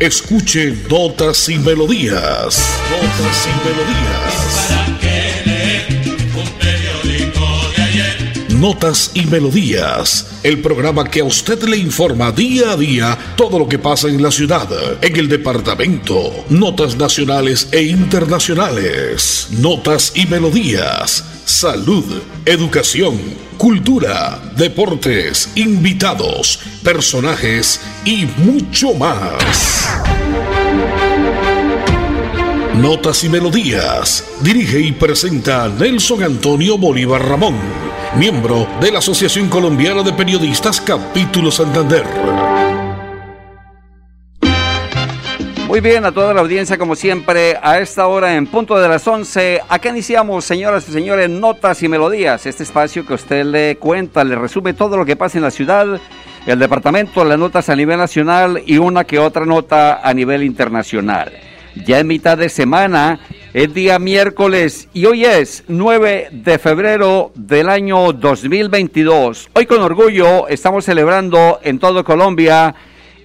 [0.00, 2.60] Escuche Notas y Melodías.
[2.90, 4.94] Notas y Melodías.
[8.58, 13.68] Notas y Melodías, el programa que a usted le informa día a día todo lo
[13.68, 14.68] que pasa en la ciudad,
[15.02, 22.04] en el departamento, notas nacionales e internacionales, notas y melodías, salud,
[22.44, 23.18] educación,
[23.58, 29.88] cultura, deportes, invitados, personajes y mucho más.
[32.74, 34.24] Notas y Melodías.
[34.40, 37.54] Dirige y presenta Nelson Antonio Bolívar Ramón,
[38.16, 42.04] miembro de la Asociación Colombiana de Periodistas Capítulo Santander.
[45.74, 49.08] Muy bien, a toda la audiencia, como siempre, a esta hora en punto de las
[49.08, 49.60] 11.
[49.68, 54.36] Acá iniciamos, señoras y señores, Notas y Melodías, este espacio que usted le cuenta, le
[54.36, 56.00] resume todo lo que pasa en la ciudad,
[56.46, 61.32] el departamento, las notas a nivel nacional y una que otra nota a nivel internacional.
[61.84, 63.18] Ya en mitad de semana,
[63.52, 69.50] es día miércoles y hoy es 9 de febrero del año 2022.
[69.54, 72.76] Hoy con orgullo estamos celebrando en todo Colombia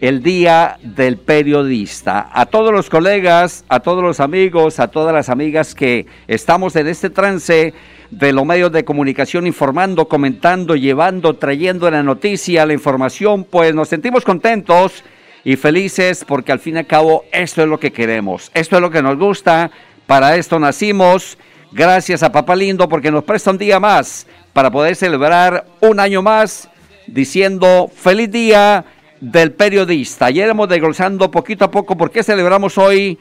[0.02, 2.30] el Día del Periodista.
[2.34, 6.88] A todos los colegas, a todos los amigos, a todas las amigas que estamos en
[6.88, 7.74] este trance
[8.10, 13.90] de los medios de comunicación informando, comentando, llevando, trayendo la noticia, la información, pues nos
[13.90, 15.04] sentimos contentos
[15.44, 18.82] y felices porque al fin y al cabo esto es lo que queremos, esto es
[18.82, 19.70] lo que nos gusta,
[20.08, 21.38] para esto nacimos.
[21.72, 26.24] Gracias a Papá Lindo porque nos presta un día más para poder celebrar un año
[26.24, 26.68] más
[27.06, 28.86] diciendo feliz día
[29.22, 30.30] del periodista.
[30.30, 33.18] Ya iremos desglosando poquito a poco por qué celebramos hoy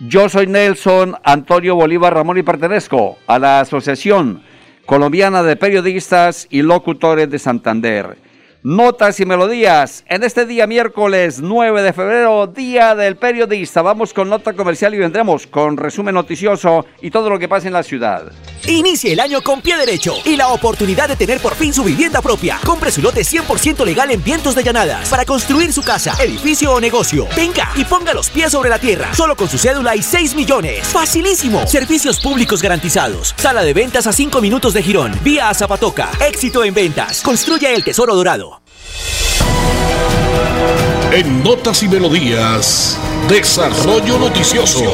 [0.00, 4.42] yo soy Nelson Antonio Bolívar Ramón y pertenezco a la Asociación
[4.84, 8.16] Colombiana de Periodistas y Locutores de Santander.
[8.64, 13.82] Notas y melodías en este día miércoles 9 de febrero, Día del Periodista.
[13.82, 17.72] Vamos con nota comercial y vendremos con resumen noticioso y todo lo que pasa en
[17.72, 18.30] la ciudad.
[18.68, 22.22] Inicie el año con pie derecho y la oportunidad de tener por fin su vivienda
[22.22, 22.60] propia.
[22.64, 26.80] Compre su lote 100% legal en Vientos de Llanadas para construir su casa, edificio o
[26.80, 27.26] negocio.
[27.36, 30.86] Venga y ponga los pies sobre la tierra, solo con su cédula y 6 millones.
[30.86, 31.66] Facilísimo.
[31.66, 33.34] Servicios públicos garantizados.
[33.38, 35.18] Sala de ventas a 5 minutos de Girón.
[35.24, 36.10] Vía a Zapatoca.
[36.24, 37.22] Éxito en ventas.
[37.22, 38.51] Construya el tesoro dorado.
[41.12, 42.98] En Notas y Melodías,
[43.28, 44.92] Desarrollo Noticioso.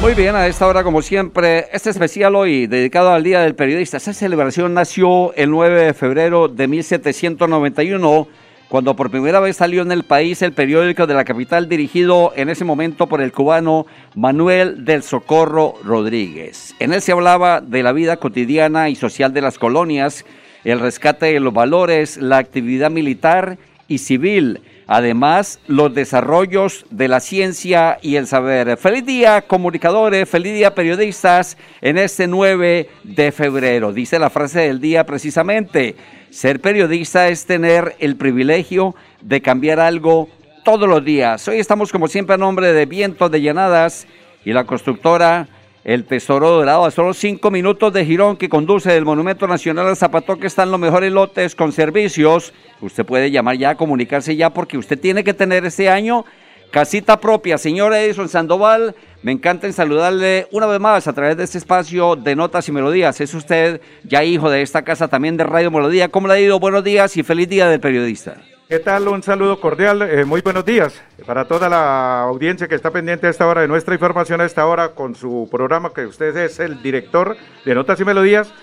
[0.00, 3.96] Muy bien, a esta hora como siempre, este especial hoy dedicado al Día del Periodista.
[3.96, 8.28] Esta celebración nació el 9 de febrero de 1791,
[8.68, 12.50] cuando por primera vez salió en el país el periódico de la capital dirigido en
[12.50, 16.74] ese momento por el cubano Manuel del Socorro Rodríguez.
[16.80, 20.24] En él se hablaba de la vida cotidiana y social de las colonias,
[20.64, 27.20] el rescate de los valores, la actividad militar y civil, además los desarrollos de la
[27.20, 28.76] ciencia y el saber.
[28.76, 33.92] Feliz día comunicadores, feliz día periodistas en este 9 de febrero.
[33.92, 35.96] Dice la frase del día precisamente,
[36.30, 40.28] ser periodista es tener el privilegio de cambiar algo
[40.64, 41.46] todos los días.
[41.46, 44.06] Hoy estamos como siempre a nombre de Vientos de Llanadas
[44.44, 45.48] y la constructora
[45.84, 46.84] el Tesoro Dorado.
[46.84, 50.80] A solo cinco minutos de Girón que conduce del Monumento Nacional al Zapatoque están los
[50.80, 52.52] mejores lotes con servicios.
[52.80, 56.24] Usted puede llamar ya, comunicarse ya, porque usted tiene que tener este año
[56.70, 57.58] casita propia.
[57.58, 62.34] Señor Edison Sandoval, me encanta saludarle una vez más a través de este espacio de
[62.34, 63.20] notas y melodías.
[63.20, 66.08] Es usted ya hijo de esta casa también de Radio Melodía.
[66.08, 66.58] ¿Cómo le ha ido?
[66.58, 68.38] Buenos días y feliz día del periodista.
[68.66, 69.08] ¿Qué tal?
[69.08, 73.30] Un saludo cordial, eh, muy buenos días para toda la audiencia que está pendiente a
[73.30, 76.82] esta hora de nuestra información, a esta hora con su programa que usted es el
[76.82, 78.54] director de Notas y Melodías.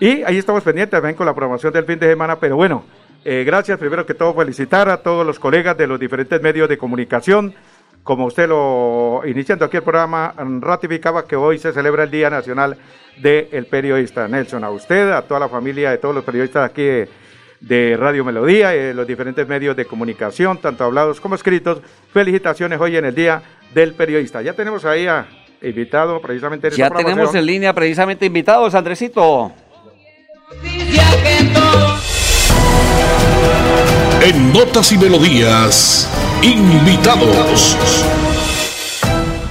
[0.00, 2.84] Y ahí estamos pendientes también con la programación del fin de semana, pero bueno,
[3.24, 6.76] eh, gracias primero que todo felicitar a todos los colegas de los diferentes medios de
[6.76, 7.54] comunicación.
[8.02, 12.76] Como usted lo, iniciando aquí el programa, ratificaba que hoy se celebra el Día Nacional
[13.16, 14.28] del Periodista.
[14.28, 17.08] Nelson, a usted, a toda la familia de todos los periodistas aquí de
[17.60, 21.80] de Radio Melodía, y los diferentes medios de comunicación, tanto hablados como escritos.
[22.12, 23.42] Felicitaciones hoy en el Día
[23.74, 24.42] del Periodista.
[24.42, 25.26] Ya tenemos ahí a
[25.62, 26.70] invitado precisamente.
[26.70, 29.52] ya tenemos en línea precisamente invitados, Andresito.
[34.22, 36.08] En Notas y Melodías,
[36.42, 37.97] invitados.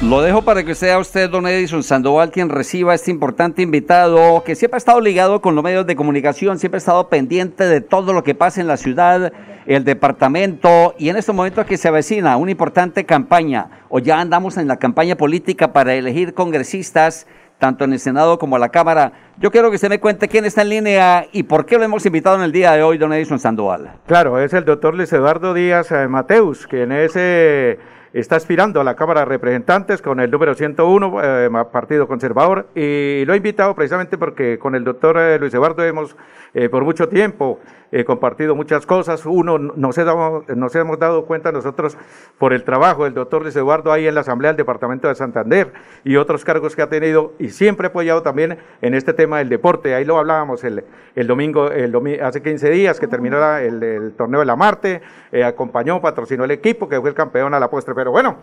[0.09, 4.55] Lo dejo para que sea usted, don Edison Sandoval, quien reciba este importante invitado que
[4.55, 8.13] siempre ha estado ligado con los medios de comunicación, siempre ha estado pendiente de todo
[8.13, 9.33] lo que pasa en la ciudad,
[9.65, 14.55] el departamento y en estos momentos que se avecina una importante campaña o ya andamos
[14.55, 17.27] en la campaña política para elegir congresistas
[17.57, 19.11] tanto en el Senado como en la Cámara.
[19.39, 22.05] Yo quiero que se me cuente quién está en línea y por qué lo hemos
[22.05, 23.91] invitado en el día de hoy, don Edison Sandoval.
[24.05, 27.11] Claro, es el doctor Luis Eduardo Díaz eh, Mateus, quien es...
[27.15, 27.77] Eh,
[28.19, 33.23] está aspirando a la Cámara de Representantes con el número 101, eh, Partido Conservador, y
[33.25, 36.15] lo he invitado precisamente porque con el doctor eh, Luis Eduardo hemos
[36.53, 37.59] eh, por mucho tiempo
[38.05, 39.25] compartido muchas cosas.
[39.25, 41.97] Uno, nos, nos hemos dado cuenta nosotros
[42.37, 45.71] por el trabajo del doctor Luis Eduardo ahí en la Asamblea del Departamento de Santander
[46.03, 49.95] y otros cargos que ha tenido y siempre apoyado también en este tema del deporte.
[49.95, 50.83] Ahí lo hablábamos el,
[51.15, 55.01] el domingo, el hace 15 días que terminó el, el, torneo de la Marte,
[55.45, 58.37] acompañó, patrocinó el equipo que fue el campeón a la postre pero bueno,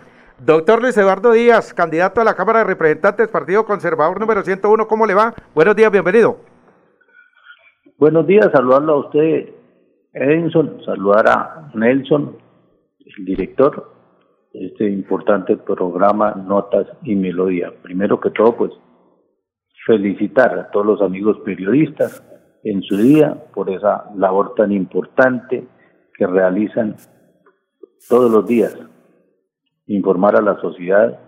[0.44, 5.06] doctor Luis Eduardo Díaz, candidato a la Cámara de Representantes, Partido Conservador número 101, ¿cómo
[5.06, 5.34] le va?
[5.54, 6.38] Buenos días, bienvenido.
[7.98, 9.48] Buenos días, saludarlo a usted,
[10.12, 12.36] Edinson, saludar a Nelson,
[13.18, 13.92] el director
[14.52, 17.72] de este importante programa Notas y Melodía.
[17.82, 18.72] Primero que todo, pues
[19.86, 22.22] felicitar a todos los amigos periodistas
[22.64, 25.66] en su día por esa labor tan importante
[26.16, 26.96] que realizan
[28.08, 28.76] todos los días
[29.86, 31.18] informar a la sociedad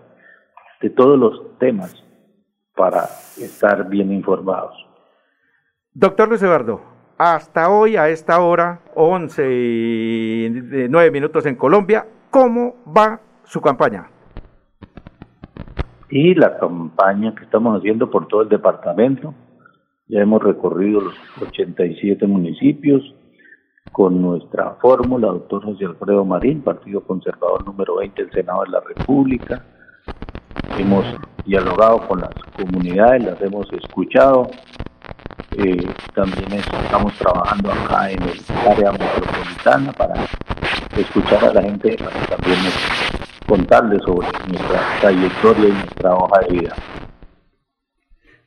[0.81, 1.95] de todos los temas
[2.75, 3.03] para
[3.37, 4.75] estar bien informados.
[5.93, 6.81] Doctor Luis Eduardo,
[7.17, 10.49] hasta hoy, a esta hora, 11 y
[10.89, 14.11] 9 minutos en Colombia, ¿cómo va su campaña?
[16.09, 19.33] Y la campaña que estamos haciendo por todo el departamento,
[20.07, 23.01] ya hemos recorrido los 87 municipios,
[23.91, 28.79] con nuestra fórmula, doctor José Alfredo Marín, Partido Conservador número 20 del Senado de la
[28.81, 29.63] República.
[30.77, 31.05] Hemos
[31.45, 34.47] dialogado con las comunidades, las hemos escuchado.
[35.57, 40.25] Eh, también estamos trabajando acá en el área metropolitana para
[40.97, 42.59] escuchar a la gente, para también
[43.47, 46.75] contarles sobre nuestra trayectoria y nuestra hoja de vida.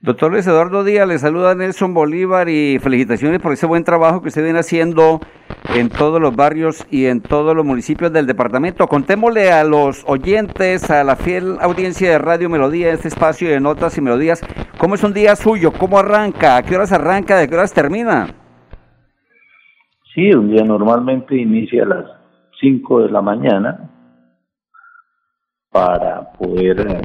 [0.03, 4.29] Doctor Luis Eduardo Díaz, le saluda Nelson Bolívar y felicitaciones por ese buen trabajo que
[4.29, 5.21] usted viene haciendo
[5.75, 8.87] en todos los barrios y en todos los municipios del departamento.
[8.87, 13.99] Contémosle a los oyentes, a la fiel audiencia de Radio Melodía, este espacio de notas
[13.99, 14.41] y melodías,
[14.79, 18.29] cómo es un día suyo, cómo arranca, a qué horas arranca, de qué horas termina.
[20.15, 22.05] Sí, un día normalmente inicia a las
[22.59, 23.91] 5 de la mañana
[25.71, 27.03] para poder eh,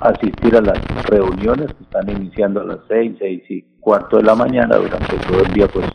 [0.00, 4.34] asistir a las reuniones que están iniciando a las seis, seis y cuarto de la
[4.34, 5.86] mañana durante todo el día, pues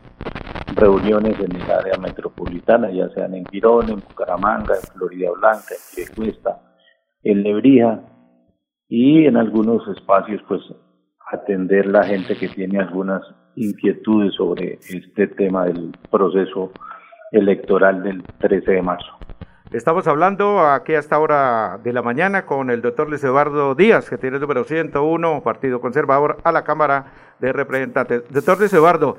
[0.76, 5.96] reuniones en el área metropolitana, ya sean en Girón, en Bucaramanga, en Florida Blanca, en
[6.06, 6.62] Piecuesta,
[7.24, 8.02] en Lebrija
[8.88, 10.62] y en algunos espacios pues
[11.32, 13.22] atender la gente que tiene algunas
[13.56, 16.72] inquietudes sobre este tema del proceso
[17.32, 19.12] electoral del 13 de marzo.
[19.72, 24.10] Estamos hablando aquí a esta hora de la mañana con el doctor Luis Eduardo Díaz,
[24.10, 27.06] que tiene el número 101, Partido Conservador, a la Cámara
[27.38, 28.24] de Representantes.
[28.32, 29.18] Doctor Luis Eduardo,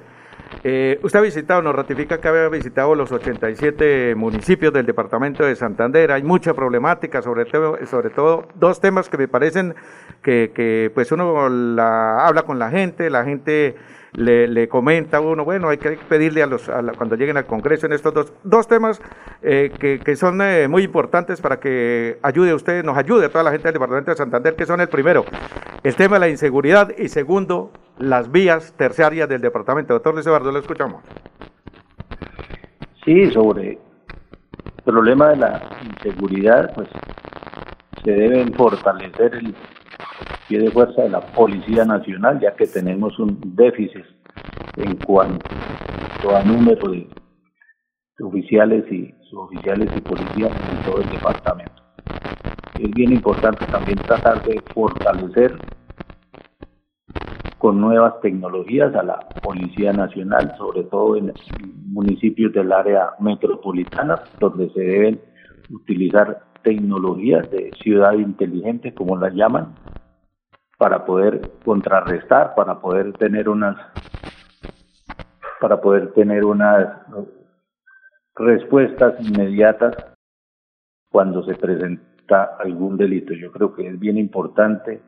[0.65, 5.55] eh, usted ha visitado, nos ratifica que había visitado los 87 municipios del departamento de
[5.55, 6.11] Santander.
[6.11, 7.49] Hay mucha problemática, sobre,
[7.87, 9.77] sobre todo dos temas que me parecen
[10.21, 13.77] que, que pues uno la, habla con la gente, la gente
[14.13, 17.87] le, le comenta a uno, bueno, hay que pedirle a los, cuando lleguen al Congreso
[17.87, 19.01] en estos dos, dos temas
[19.43, 23.29] eh, que, que, son eh, muy importantes para que ayude a usted, nos ayude a
[23.29, 25.25] toda la gente del Departamento de Santander, que son el primero,
[25.83, 29.95] el tema de la inseguridad y segundo, las vías terciarias del departamento.
[29.95, 31.03] Doctor Luis Eduardo, lo escuchamos.
[33.05, 36.89] Sí, sobre el problema de la inseguridad, pues
[38.05, 39.55] se deben fortalecer el
[40.51, 44.05] pie de fuerza de la Policía Nacional, ya que tenemos un déficit
[44.77, 45.47] en cuanto
[46.37, 47.09] a número de,
[48.21, 51.83] oficiales y suboficiales y policías en todo el departamento.
[52.81, 55.57] Es bien importante también tratar de fortalecer
[57.59, 61.33] con nuevas tecnologías a la Policía Nacional, sobre todo en
[61.87, 65.21] municipios del área metropolitana, donde se deben
[65.71, 69.75] utilizar tecnologías de ciudad inteligente, como las llaman,
[70.81, 73.77] para poder contrarrestar, para poder tener unas
[75.61, 76.89] para poder tener unas
[78.35, 79.95] respuestas inmediatas
[81.11, 83.35] cuando se presenta algún delito.
[83.35, 85.03] Yo creo que es bien importante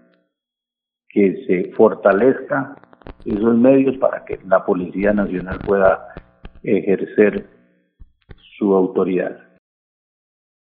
[1.09, 2.76] que se fortalezca
[3.25, 6.07] esos medios para que la Policía Nacional pueda
[6.62, 7.47] ejercer
[8.59, 9.51] su autoridad.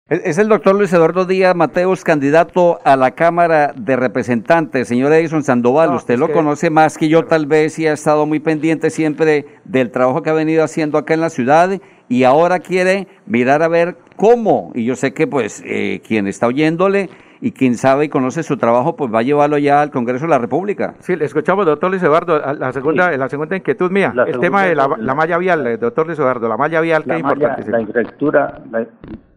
[0.10, 4.88] Es el doctor Luis Eduardo Díaz Mateos, candidato a la Cámara de Representantes.
[4.88, 8.40] Señor Edison Sandoval, usted lo conoce más que yo tal vez y ha estado muy
[8.40, 13.10] pendiente siempre del trabajo que ha venido haciendo acá en la ciudad y ahora quiere
[13.26, 14.72] mirar a ver cómo.
[14.74, 17.10] Y yo sé que pues eh, quien está oyéndole
[17.42, 20.32] y quien sabe y conoce su trabajo, pues va a llevarlo ya al Congreso de
[20.32, 20.96] la República.
[21.00, 24.76] Sí, le escuchamos, doctor Luis Eduardo, la segunda, la segunda inquietud mía, el tema de
[24.76, 27.70] la, malla vial, eh, doctor Luis Eduardo, la malla vial, qué importante.
[27.70, 28.88] La infraestructura, la,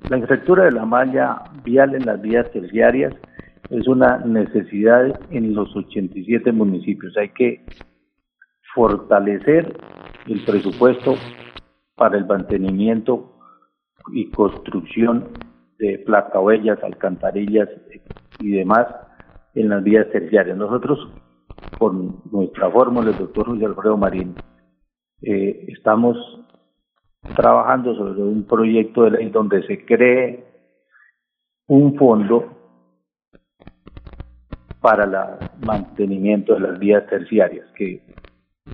[0.09, 3.15] la infraestructura de la malla vial en las vías terciarias
[3.71, 7.17] es una necesidad en los 87 municipios.
[7.17, 7.65] Hay que
[8.75, 9.77] fortalecer
[10.27, 11.15] el presupuesto
[11.95, 13.33] para el mantenimiento
[14.13, 15.29] y construcción
[15.81, 17.69] de placahuellas, alcantarillas
[18.39, 18.87] y demás
[19.55, 20.57] en las vías terciarias.
[20.57, 20.99] Nosotros,
[21.79, 24.35] con nuestra fórmula, el doctor Luis Alfredo Marín,
[25.23, 26.17] eh, estamos
[27.35, 30.45] trabajando sobre un proyecto de ley donde se cree
[31.67, 32.57] un fondo
[34.81, 38.03] para el mantenimiento de las vías terciarias, que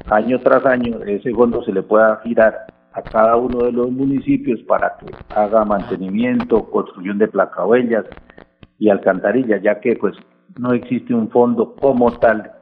[0.08, 2.66] año tras año ese fondo se le pueda girar
[2.96, 8.06] a cada uno de los municipios para que haga mantenimiento, construcción de placahuellas
[8.78, 10.16] y alcantarillas, ya que pues
[10.58, 12.52] no existe un fondo como tal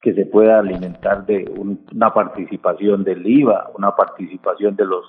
[0.00, 5.04] que se pueda alimentar de una participación del IVA, una participación de los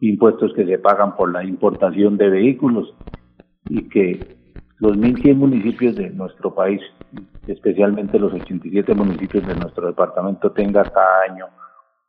[0.00, 2.94] impuestos que se pagan por la importación de vehículos
[3.70, 4.36] y que
[4.78, 6.82] los 1.100 municipios de nuestro país,
[7.46, 11.46] especialmente los 87 municipios de nuestro departamento, tenga cada año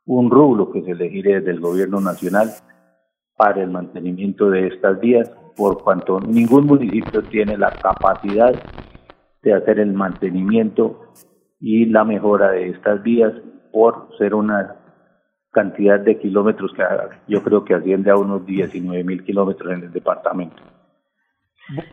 [0.06, 2.50] un rublo que se elegirá desde el gobierno nacional
[3.36, 8.54] para el mantenimiento de estas vías, por cuanto ningún municipio tiene la capacidad
[9.42, 11.12] de hacer el mantenimiento
[11.60, 13.32] y la mejora de estas vías
[13.72, 14.76] por ser una
[15.50, 16.82] cantidad de kilómetros que
[17.28, 20.62] yo creo que asciende a unos 19 mil kilómetros en el departamento.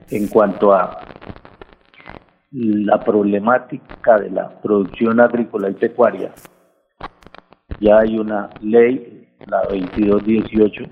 [0.09, 0.99] En cuanto a
[2.51, 6.33] la problemática de la producción agrícola y pecuaria,
[7.81, 10.83] ya hay una ley, la 2218,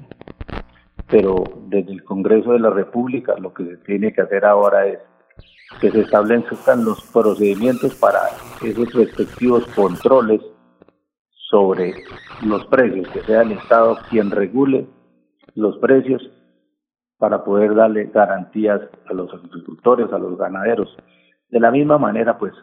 [1.07, 4.99] pero desde el Congreso de la República lo que se tiene que hacer ahora es
[5.79, 8.19] que se establezcan los procedimientos para
[8.65, 10.41] esos respectivos controles
[11.49, 11.93] sobre
[12.43, 14.87] los precios, que sea el Estado quien regule
[15.53, 16.27] los precios
[17.19, 20.97] para poder darle garantías a los agricultores, a los ganaderos.
[21.49, 22.53] De la misma manera, pues,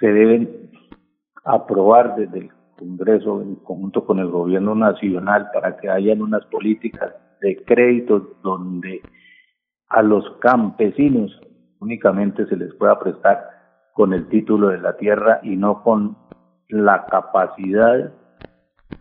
[0.00, 0.70] se deben
[1.44, 7.12] aprobar desde el Congreso en conjunto con el gobierno nacional para que hayan unas políticas
[7.40, 9.02] de crédito donde
[9.88, 11.30] a los campesinos
[11.80, 13.44] únicamente se les pueda prestar
[13.94, 16.16] con el título de la tierra y no con
[16.68, 18.12] la capacidad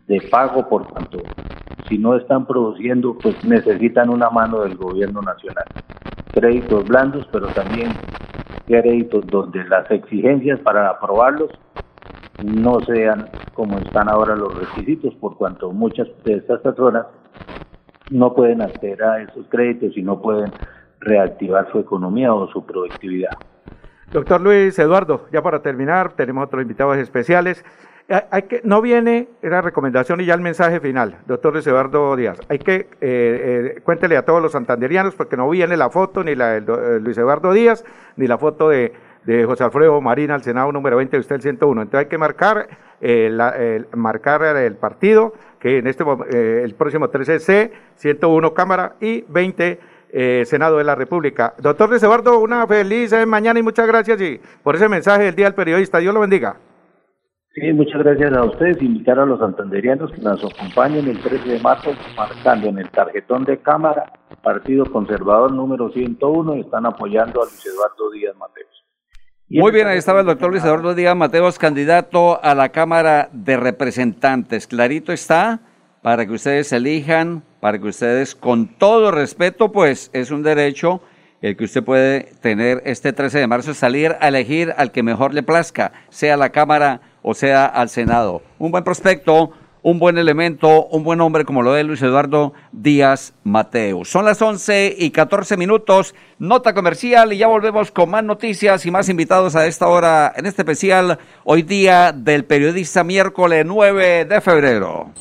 [0.07, 1.19] de pago, por tanto,
[1.87, 5.65] si no están produciendo, pues necesitan una mano del gobierno nacional.
[6.33, 7.91] Créditos blandos, pero también
[8.65, 11.51] créditos donde las exigencias para aprobarlos
[12.43, 17.07] no sean como están ahora los requisitos, por cuanto muchas de estas personas
[18.11, 20.51] no pueden acceder a esos créditos y no pueden
[20.99, 23.31] reactivar su economía o su productividad.
[24.11, 27.65] Doctor Luis Eduardo, ya para terminar, tenemos otros invitados especiales.
[28.07, 32.15] Eh, hay que, no viene la recomendación y ya el mensaje final, doctor Luis Eduardo
[32.15, 32.39] Díaz.
[32.49, 36.35] Hay que, eh, eh, cuéntele a todos los santanderianos, porque no viene la foto ni
[36.35, 37.83] la de Luis Eduardo Díaz,
[38.17, 38.93] ni la foto de,
[39.45, 41.81] José Alfredo Marina al Senado número 20 de usted el 101.
[41.81, 42.69] Entonces hay que marcar,
[43.93, 46.03] marcar el partido, que en este
[46.63, 51.53] el próximo 13C, 101 Cámara y 20 eh, Senado de la República.
[51.61, 54.19] Doctor Luis Eduardo, una feliz eh, mañana y muchas gracias
[54.63, 55.99] por ese mensaje del Día del Periodista.
[55.99, 56.57] Dios lo bendiga.
[57.53, 58.81] Sí, muchas gracias a ustedes.
[58.81, 63.45] Invitar a los santanderianos que nos acompañen el 13 de marzo, marcando en el tarjetón
[63.45, 64.13] de Cámara,
[64.43, 68.76] Partido Conservador número 101, están apoyando a Luis Eduardo Díaz Mateos.
[69.49, 73.55] Muy bien, ahí estaba el doctor Luis Eduardo Díaz Mateos, candidato a la Cámara de
[73.55, 74.67] Representantes.
[74.67, 75.61] Clarito está
[76.01, 81.01] para que ustedes elijan, para que ustedes, con todo respeto, pues es un derecho
[81.41, 85.33] el que usted puede tener este 13 de marzo, salir a elegir al que mejor
[85.33, 88.41] le plazca, sea la Cámara o sea al Senado.
[88.59, 89.53] Un buen prospecto,
[89.87, 94.03] un buen elemento, un buen hombre como lo de Luis Eduardo Díaz Mateo.
[94.03, 98.91] Son las 11 y 14 minutos, nota comercial y ya volvemos con más noticias y
[98.91, 104.41] más invitados a esta hora en este especial, hoy día del periodista miércoles 9 de
[104.41, 105.13] febrero.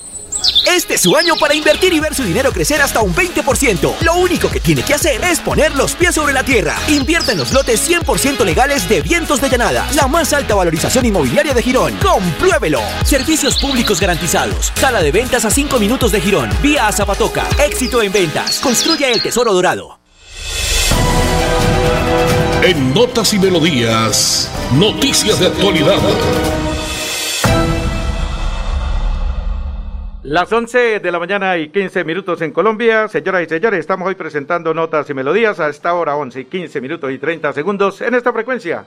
[0.77, 3.95] Este es su año para invertir y ver su dinero crecer hasta un 20%.
[4.03, 6.77] Lo único que tiene que hacer es poner los pies sobre la tierra.
[6.89, 11.55] Invierta en los lotes 100% legales de Vientos de Llanada, la más alta valorización inmobiliaria
[11.55, 11.97] de Girón.
[11.97, 12.83] Compruébelo.
[13.07, 14.71] Servicios públicos garantizados.
[14.79, 16.51] Sala de ventas a 5 minutos de Girón.
[16.61, 17.49] Vía a Zapatoca.
[17.59, 18.61] Éxito en ventas.
[18.61, 19.99] Construya el tesoro dorado.
[22.63, 26.66] En Notas y Melodías, noticias de actualidad.
[30.29, 33.07] Las 11 de la mañana y 15 minutos en Colombia.
[33.07, 36.81] Señoras y señores, estamos hoy presentando notas y melodías a esta hora 11 y 15
[36.81, 38.87] minutos y 30 segundos en esta frecuencia,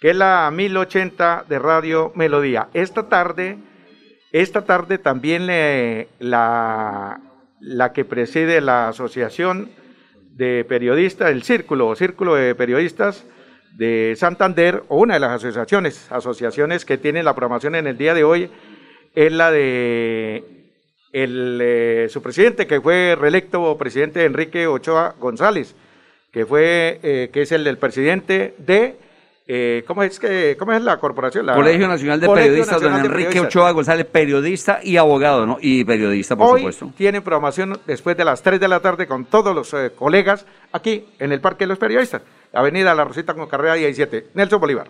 [0.00, 2.66] que es la 1080 de Radio Melodía.
[2.74, 3.58] Esta tarde,
[4.32, 5.46] esta tarde también
[6.18, 7.20] la,
[7.60, 9.70] la que preside la Asociación
[10.32, 13.24] de Periodistas, el Círculo, Círculo de Periodistas
[13.76, 18.14] de Santander, o una de las asociaciones, asociaciones que tienen la programación en el día
[18.14, 18.50] de hoy,
[19.14, 20.61] es la de
[21.12, 25.74] el, eh, su presidente, que fue reelecto presidente Enrique Ochoa González,
[26.32, 28.96] que fue, eh, que es el presidente de,
[29.46, 31.44] eh, ¿cómo es que, cómo es la corporación?
[31.44, 35.58] La, Colegio Nacional de Periodistas, don Enrique Ochoa González, periodista y abogado, ¿no?
[35.60, 36.92] Y periodista, por Hoy supuesto.
[36.96, 41.32] tiene programación después de las 3 de la tarde con todos los colegas aquí en
[41.32, 42.22] el Parque de los Periodistas,
[42.54, 44.88] Avenida La Rosita con carrera 17, Nelson Bolívar.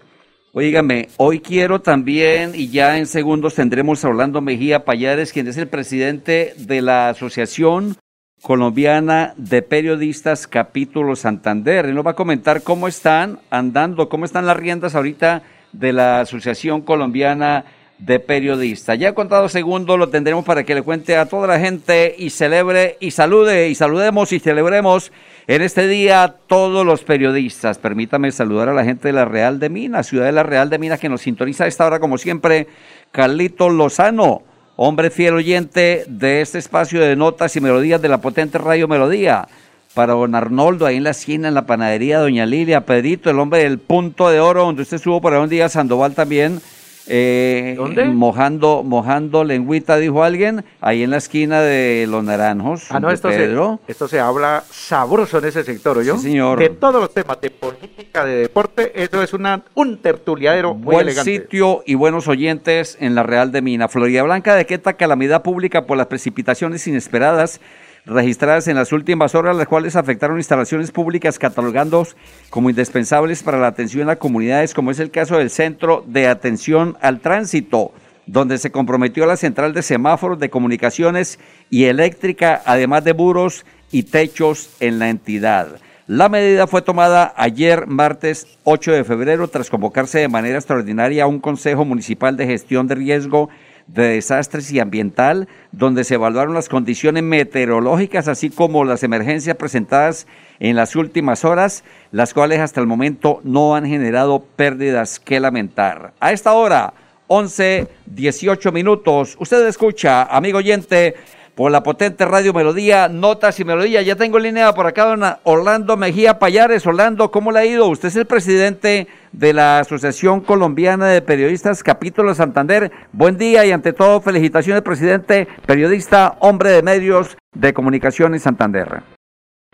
[0.54, 5.56] Óigame, hoy quiero también, y ya en segundos tendremos a Orlando Mejía Payares, quien es
[5.56, 7.97] el presidente de la Asociación
[8.42, 11.87] Colombiana de Periodistas Capítulo Santander.
[11.87, 15.42] Él nos va a comentar cómo están andando, cómo están las riendas ahorita
[15.73, 17.64] de la Asociación Colombiana
[18.04, 18.99] Periodistas.
[18.99, 22.97] Ya contado segundos lo tendremos para que le cuente a toda la gente y celebre
[23.00, 25.12] y salude y saludemos y celebremos
[25.49, 29.68] en este día, todos los periodistas, permítame saludar a la gente de la Real de
[29.68, 32.68] Minas, ciudad de la Real de Minas, que nos sintoniza a esta hora, como siempre,
[33.11, 34.42] Carlito Lozano,
[34.76, 39.49] hombre fiel oyente de este espacio de notas y melodías de la potente Radio Melodía.
[39.94, 43.64] Para don Arnoldo, ahí en la esquina, en la panadería, doña Lilia, Pedrito, el hombre
[43.64, 46.61] del punto de oro, donde usted estuvo por ahí un día, Sandoval también,
[47.06, 48.04] eh, ¿Dónde?
[48.04, 52.87] Mojando, mojando lengüita, dijo alguien, ahí en la esquina de Los Naranjos.
[52.90, 53.80] Ah, no, de esto Pedro.
[53.87, 56.16] se, esto se habla sabroso en ese sector, ¿yo?
[56.16, 56.59] Sí, señor.
[56.59, 61.00] De todos los temas, de política, de deporte, eso es una, un tertuliadero muy Buen
[61.00, 61.31] elegante.
[61.38, 63.88] sitio y buenos oyentes en la Real de Mina.
[63.88, 67.61] Florida Blanca decreta calamidad pública por las precipitaciones inesperadas
[68.05, 72.07] registradas en las últimas horas, las cuales afectaron instalaciones públicas catalogando
[72.51, 76.97] como indispensables para la atención a comunidades, como es el caso del Centro de Atención
[77.01, 77.93] al Tránsito,
[78.27, 81.38] donde se comprometió la central de semáforos de comunicaciones
[81.71, 85.81] y eléctrica, además de muros y techos en la entidad.
[86.09, 91.29] La medida fue tomada ayer, martes 8 de febrero, tras convocarse de manera extraordinaria a
[91.29, 93.49] un Consejo Municipal de Gestión de Riesgo
[93.87, 100.27] de Desastres y Ambiental, donde se evaluaron las condiciones meteorológicas, así como las emergencias presentadas
[100.61, 106.12] en las últimas horas, las cuales hasta el momento no han generado pérdidas que lamentar.
[106.21, 106.95] A esta hora,
[107.27, 111.14] 11, 18 minutos, usted escucha, amigo oyente,
[111.55, 114.03] por la potente Radio Melodía, Notas y Melodía.
[114.03, 116.87] Ya tengo en línea por acá, don Orlando Mejía Payares.
[116.87, 117.88] Orlando, ¿cómo le ha ido?
[117.88, 122.91] Usted es el presidente de la Asociación Colombiana de Periodistas Capítulo Santander.
[123.12, 129.03] Buen día y ante todo, felicitaciones, presidente, periodista, hombre de medios de comunicación en Santander.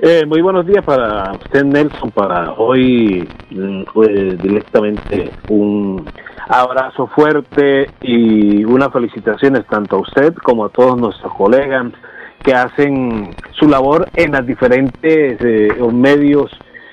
[0.01, 3.83] Eh, muy buenos días para usted, Nelson, para hoy mm,
[4.41, 6.09] directamente un
[6.47, 11.87] abrazo fuerte y unas felicitaciones tanto a usted como a todos nuestros colegas
[12.45, 16.49] que hacen su labor en las diferentes eh, medios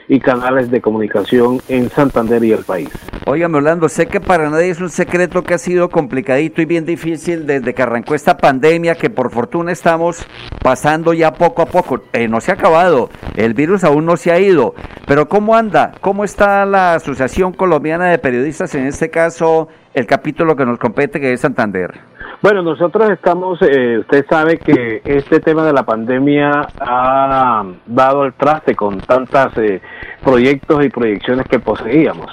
[0.07, 2.89] y canales de comunicación en Santander y el país.
[3.25, 6.85] Óigame, Orlando, sé que para nadie es un secreto que ha sido complicadito y bien
[6.85, 10.25] difícil desde que arrancó esta pandemia, que por fortuna estamos
[10.61, 12.03] pasando ya poco a poco.
[12.13, 14.75] Eh, no se ha acabado, el virus aún no se ha ido.
[15.07, 15.93] Pero ¿cómo anda?
[16.01, 21.19] ¿Cómo está la Asociación Colombiana de Periodistas, en este caso el capítulo que nos compete,
[21.19, 22.14] que es Santander?
[22.41, 28.33] Bueno, nosotros estamos, eh, usted sabe que este tema de la pandemia ha dado el
[28.33, 29.81] traste con tantos eh,
[30.23, 32.31] proyectos y proyecciones que poseíamos.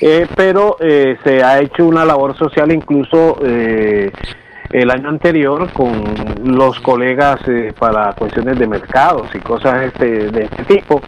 [0.00, 4.10] Eh, pero eh, se ha hecho una labor social incluso eh,
[4.72, 5.92] el año anterior con
[6.44, 11.00] los colegas eh, para cuestiones de mercados y cosas este, de este tipo.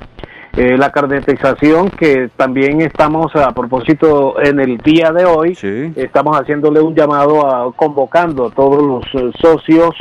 [0.57, 5.93] Eh, la carnetización que también estamos a propósito en el día de hoy, Sí.
[5.97, 9.97] estamos haciéndole un llamado a convocando a todos los eh, socios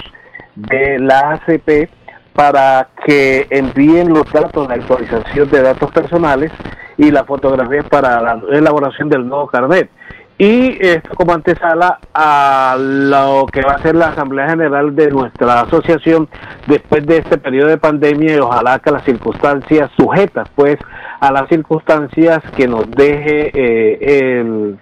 [0.56, 1.90] de la ACP
[2.34, 6.52] para que envíen los datos de actualización de datos personales
[6.98, 9.90] y las fotografías para la elaboración del nuevo carnet.
[10.44, 15.62] Y esto como antesala a lo que va a ser la Asamblea General de nuestra
[15.62, 16.28] asociación
[16.68, 20.78] después de este periodo de pandemia y ojalá que las circunstancias sujetas pues
[21.22, 24.78] a las circunstancias que nos deje eh, el,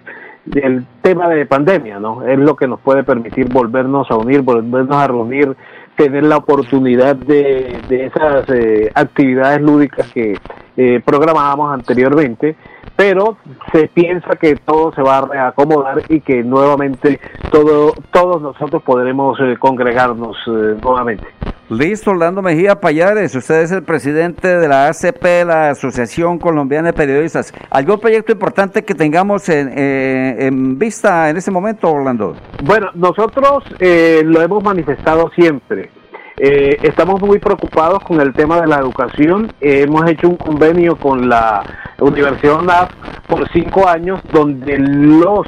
[0.52, 2.26] el tema de pandemia, ¿no?
[2.26, 5.56] Es lo que nos puede permitir volvernos a unir, volvernos a reunir,
[5.94, 10.36] tener la oportunidad de, de esas eh, actividades lúdicas que
[10.76, 12.56] eh, programábamos anteriormente
[12.96, 13.36] pero
[13.72, 19.38] se piensa que todo se va a reacomodar y que nuevamente todo, todos nosotros podremos
[19.40, 21.26] eh, congregarnos eh, nuevamente.
[21.68, 26.92] Listo, Orlando Mejía Payares, usted es el presidente de la ACP, la Asociación Colombiana de
[26.92, 27.54] Periodistas.
[27.70, 32.36] ¿Algún proyecto importante que tengamos en, eh, en vista en este momento, Orlando?
[32.62, 35.88] Bueno, nosotros lo hemos manifestado siempre.
[36.38, 39.52] Eh, estamos muy preocupados con el tema de la educación.
[39.60, 41.62] hemos hecho un convenio con la
[42.00, 42.90] Universidad NAF
[43.28, 45.46] por cinco años donde los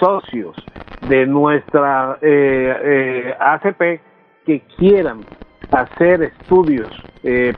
[0.00, 0.56] socios
[1.08, 4.00] de nuestra eh, eh, ACP
[4.46, 5.20] que quieran
[5.70, 6.88] hacer estudios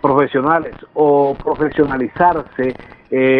[0.00, 2.74] profesionales o profesionalizarse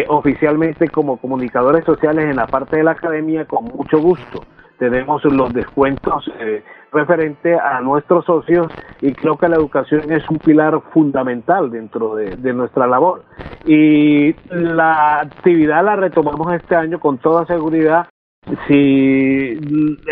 [0.09, 4.43] oficialmente como comunicadores sociales en la parte de la academia con mucho gusto
[4.77, 8.67] tenemos los descuentos eh, referente a nuestros socios
[9.01, 13.23] y creo que la educación es un pilar fundamental dentro de, nuestra labor.
[13.65, 18.07] Y la actividad la retomamos este año con toda seguridad
[18.67, 19.55] si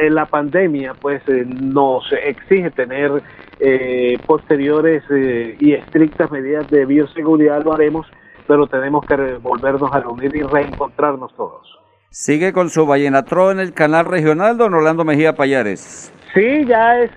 [0.09, 3.23] la pandemia pues eh, nos exige tener
[3.61, 8.05] eh, posteriores y estrictas medidas de bioseguridad lo haremos
[8.47, 11.84] pero tenemos que volvernos a reunir y reencontrarnos todos.
[12.17, 16.13] ¿Sigue con su Vallenatro en el canal regional, don Orlando Mejía Payares?
[16.33, 17.11] Sí, ya es,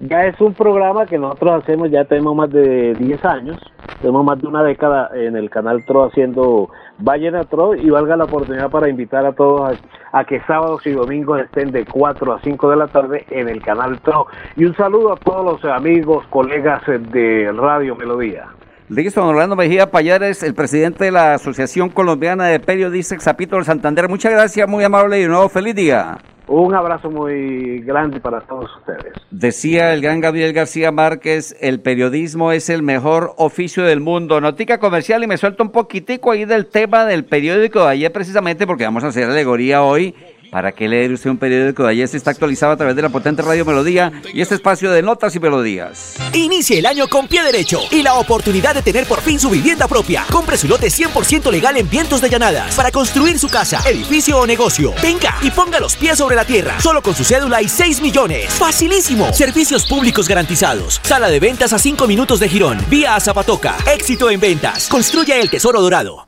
[0.00, 3.58] ya es un programa que nosotros hacemos, ya tenemos más de 10 años,
[4.02, 8.68] tenemos más de una década en el canal TRO haciendo Vallenatro y valga la oportunidad
[8.68, 9.80] para invitar a todos
[10.12, 13.48] a, a, que sábados y domingos estén de 4 a 5 de la tarde en
[13.48, 14.26] el canal TRO.
[14.56, 18.46] Y un saludo a todos los amigos, colegas de Radio Melodía.
[18.88, 23.64] Listo, don Orlando Mejía Payares, el presidente de la Asociación Colombiana de Periodistas Zapito del
[23.64, 24.08] Santander.
[24.08, 26.18] Muchas gracias, muy amable y de nuevo feliz día.
[26.46, 29.12] Un abrazo muy grande para todos ustedes.
[29.32, 34.40] Decía el gran Gabriel García Márquez, el periodismo es el mejor oficio del mundo.
[34.40, 38.68] Notica comercial y me suelto un poquitico ahí del tema del periódico de ayer precisamente
[38.68, 40.14] porque vamos a hacer alegoría hoy
[40.56, 42.08] ¿Para qué leer usted un periódico de ayer?
[42.08, 45.36] Se está actualizado a través de la potente Radio Melodía y este espacio de notas
[45.36, 46.14] y melodías.
[46.32, 49.86] Inicie el año con pie derecho y la oportunidad de tener por fin su vivienda
[49.86, 50.24] propia.
[50.32, 54.46] Compre su lote 100% legal en Vientos de Llanadas para construir su casa, edificio o
[54.46, 54.94] negocio.
[55.02, 58.50] Venga y ponga los pies sobre la tierra, solo con su cédula y 6 millones.
[58.54, 59.34] ¡Facilísimo!
[59.34, 61.02] Servicios públicos garantizados.
[61.02, 62.82] Sala de ventas a 5 minutos de Girón.
[62.88, 63.76] Vía a Zapatoca.
[63.94, 64.88] Éxito en ventas.
[64.88, 66.25] Construya el tesoro dorado.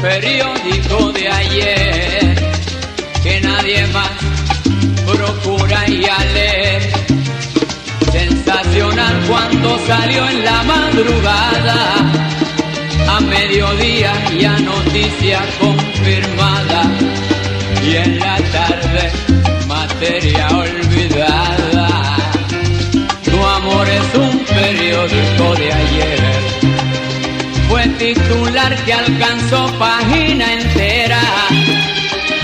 [0.00, 2.34] Periódico de ayer
[3.22, 4.10] que nadie más
[5.06, 6.00] procura y
[6.34, 6.92] leer.
[8.10, 11.96] Sensacional cuando salió en la madrugada,
[13.08, 16.82] a mediodía ya noticia confirmada
[17.84, 19.12] y en la tarde
[19.66, 21.88] materia olvidada.
[23.24, 26.49] Tu amor es un periódico de ayer
[27.70, 31.20] fue titular que alcanzó página entera.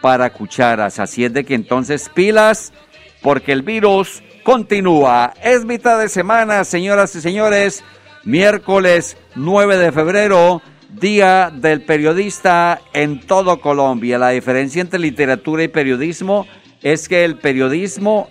[0.00, 0.98] para cucharas.
[0.98, 2.72] Así es de que entonces pilas
[3.20, 5.34] porque el virus continúa.
[5.42, 7.84] Es mitad de semana, señoras y señores.
[8.24, 10.62] Miércoles 9 de febrero,
[11.00, 14.18] Día del Periodista en todo Colombia.
[14.18, 16.46] La diferencia entre literatura y periodismo
[16.82, 18.28] es que el periodismo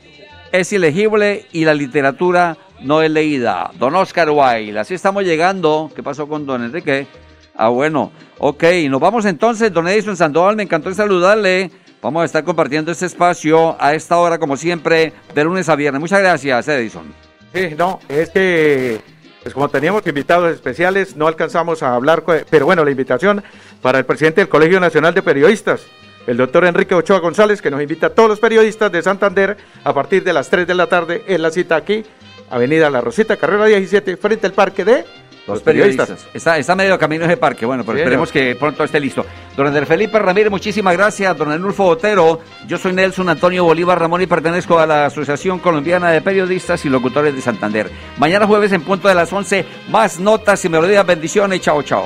[0.51, 3.71] es ilegible y la literatura no es leída.
[3.79, 5.91] Don Oscar Wilde, así estamos llegando.
[5.95, 7.07] ¿Qué pasó con don Enrique?
[7.55, 11.71] Ah, bueno, ok, nos vamos entonces, don Edison Sandoval, me encantó saludarle.
[12.01, 15.99] Vamos a estar compartiendo este espacio a esta hora, como siempre, de lunes a viernes.
[15.99, 17.13] Muchas gracias, Edison.
[17.53, 19.01] Sí, no, es que,
[19.43, 23.43] pues como teníamos invitados especiales, no alcanzamos a hablar, pero bueno, la invitación
[23.81, 25.81] para el presidente del Colegio Nacional de Periodistas,
[26.27, 29.93] el doctor Enrique Ochoa González, que nos invita a todos los periodistas de Santander a
[29.93, 32.03] partir de las 3 de la tarde en la cita aquí,
[32.51, 35.05] Avenida La Rosita, carrera 17, frente al parque de
[35.55, 36.27] los periodistas.
[36.33, 39.25] Está, está medio camino ese parque, bueno, pero esperemos que pronto esté listo.
[39.55, 41.37] Don Andrés Felipe Ramírez, muchísimas gracias.
[41.37, 46.11] Don Enulfo Botero, yo soy Nelson Antonio Bolívar Ramón y pertenezco a la Asociación Colombiana
[46.11, 47.91] de Periodistas y Locutores de Santander.
[48.17, 51.05] Mañana jueves en punto de las 11, más notas y melodías.
[51.05, 52.05] Bendiciones, chao, chao.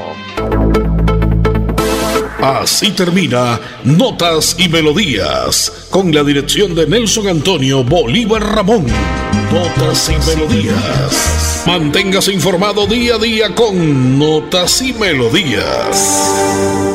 [2.41, 8.85] Así termina Notas y Melodías, con la dirección de Nelson Antonio Bolívar Ramón.
[9.55, 11.63] Notas y Melodías.
[11.65, 16.94] Manténgase informado día a día con Notas y Melodías.